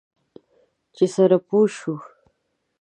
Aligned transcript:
چې 0.95 1.05
سره 1.15 1.37
پوه 1.47 1.67
شو. 1.77 1.95